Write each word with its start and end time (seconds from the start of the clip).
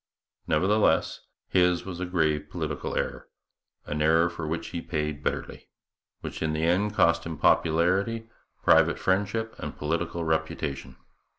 Nevertheless, 0.47 1.19
his 1.47 1.85
was 1.85 1.99
a 1.99 2.07
grave 2.07 2.49
political 2.49 2.97
error 2.97 3.27
an 3.85 4.01
error 4.01 4.31
for 4.31 4.47
which 4.47 4.69
he 4.69 4.81
paid 4.81 5.21
bitterly 5.23 5.67
which 6.21 6.41
in 6.41 6.53
the 6.53 6.63
end 6.63 6.95
cost 6.95 7.23
him 7.23 7.37
popularity, 7.37 8.27
private 8.63 8.97
friendship, 8.97 9.53
and 9.59 9.77
political 9.77 10.23
reputation. 10.25 10.95